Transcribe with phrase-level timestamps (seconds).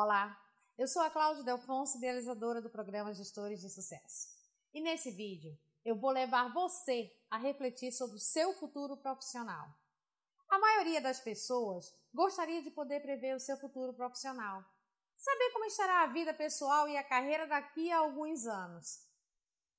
[0.00, 0.40] Olá,
[0.78, 4.28] eu sou a Cláudia Delfonso, idealizadora do programa Gestores de Sucesso.
[4.72, 9.68] E nesse vídeo eu vou levar você a refletir sobre o seu futuro profissional.
[10.48, 14.64] A maioria das pessoas gostaria de poder prever o seu futuro profissional,
[15.16, 19.04] saber como estará a vida pessoal e a carreira daqui a alguns anos.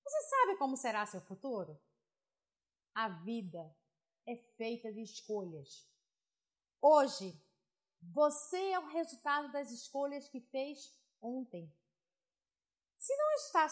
[0.04, 1.80] Você sabe como será seu futuro?
[2.94, 3.74] A vida
[4.28, 5.90] é feita de escolhas.
[6.82, 7.42] Hoje,
[8.02, 11.74] você é o resultado das escolhas que fez ontem.
[12.98, 13.70] Se não está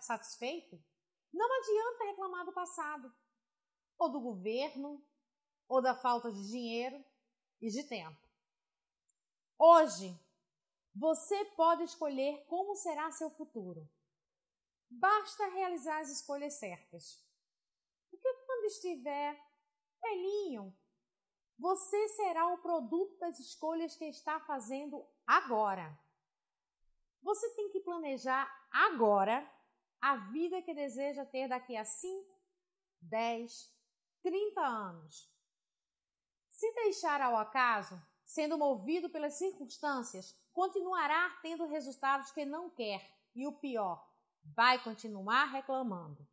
[0.00, 0.82] satisfeito,
[1.32, 3.14] não adianta reclamar do passado,
[3.98, 5.04] ou do governo,
[5.68, 7.02] ou da falta de dinheiro
[7.60, 8.20] e de tempo.
[9.58, 10.18] Hoje,
[10.94, 13.88] você pode escolher como será seu futuro.
[14.90, 17.24] Basta realizar as escolhas certas.
[18.10, 19.40] Porque quando estiver
[20.02, 20.76] velhinho,
[21.58, 25.98] você será o produto das escolhas que está fazendo agora.
[27.22, 29.48] Você tem que planejar agora
[30.00, 32.28] a vida que deseja ter daqui a 5,
[33.02, 33.72] 10,
[34.22, 35.32] 30 anos.
[36.50, 43.46] Se deixar ao acaso, sendo movido pelas circunstâncias, continuará tendo resultados que não quer e
[43.46, 44.06] o pior,
[44.42, 46.26] vai continuar reclamando.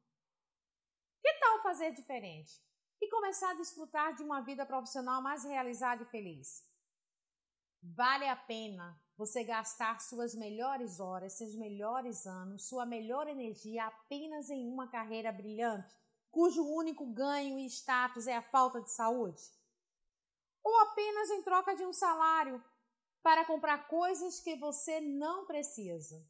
[1.22, 2.61] Que tal fazer diferente?
[3.02, 6.67] E começar a desfrutar de uma vida profissional mais realizada e feliz.
[7.81, 14.50] Vale a pena você gastar suas melhores horas, seus melhores anos, sua melhor energia apenas
[14.50, 15.95] em uma carreira brilhante,
[16.30, 19.42] cujo único ganho e status é a falta de saúde?
[20.64, 22.64] Ou apenas em troca de um salário
[23.23, 26.22] para comprar coisas que você não precisa?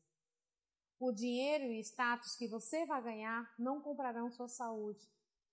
[0.99, 5.09] O dinheiro e status que você vai ganhar não comprarão sua saúde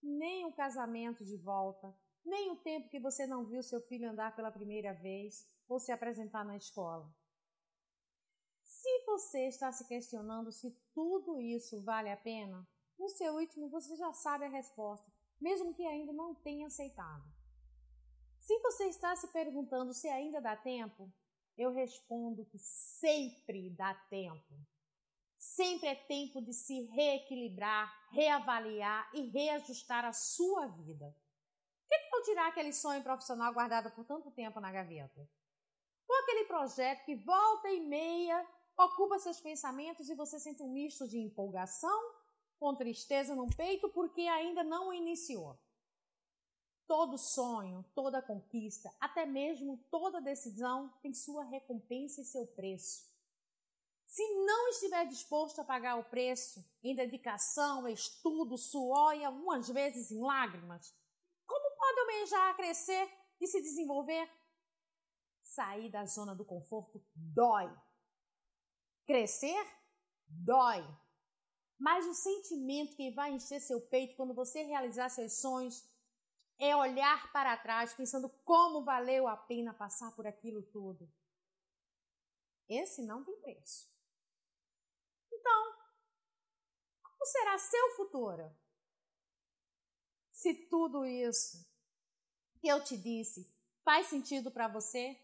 [0.07, 4.35] nem o casamento de volta, nem o tempo que você não viu seu filho andar
[4.35, 7.13] pela primeira vez ou se apresentar na escola.
[8.63, 12.67] Se você está se questionando se tudo isso vale a pena,
[12.99, 17.25] no seu último você já sabe a resposta, mesmo que ainda não tenha aceitado.
[18.41, 21.13] Se você está se perguntando se ainda dá tempo,
[21.57, 24.55] eu respondo que sempre dá tempo.
[25.57, 31.17] Sempre é tempo de se reequilibrar, reavaliar e reajustar a sua vida.
[31.89, 35.27] Que tal tirar aquele sonho profissional guardado por tanto tempo na gaveta?
[36.07, 38.47] Ou aquele projeto que volta e meia
[38.77, 42.15] ocupa seus pensamentos e você sente um misto de empolgação
[42.59, 45.59] com tristeza no peito porque ainda não iniciou.
[46.87, 53.16] Todo sonho, toda conquista, até mesmo toda decisão tem sua recompensa e seu preço.
[54.57, 60.19] Não estiver disposto a pagar o preço em dedicação, estudo, suor e algumas vezes em
[60.19, 60.97] lágrimas,
[61.45, 63.07] como pode almejar crescer
[63.39, 64.27] e se desenvolver?
[65.43, 67.71] Sair da zona do conforto dói.
[69.05, 69.63] Crescer
[70.27, 70.83] dói.
[71.79, 75.87] Mas o sentimento que vai encher seu peito quando você realizar seus sonhos
[76.59, 81.13] é olhar para trás pensando como valeu a pena passar por aquilo tudo.
[82.67, 83.96] Esse não tem preço.
[87.27, 88.51] Será seu futuro?
[90.33, 91.67] Se tudo isso
[92.61, 93.51] que eu te disse
[93.85, 95.19] faz sentido para você,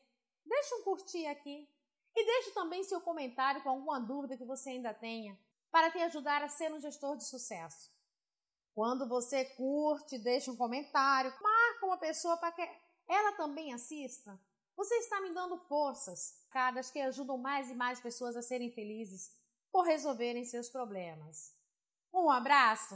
[0.45, 1.69] deixa um curtir aqui
[2.15, 5.39] e deixe também seu comentário com alguma dúvida que você ainda tenha
[5.71, 7.91] para te ajudar a ser um gestor de sucesso.
[8.75, 12.63] Quando você curte, deixa um comentário, marca uma pessoa para que
[13.09, 14.39] ela também assista.
[14.77, 19.31] Você está me dando forças, caras que ajudam mais e mais pessoas a serem felizes
[19.71, 21.55] por resolverem seus problemas.
[22.15, 22.89] Um abraço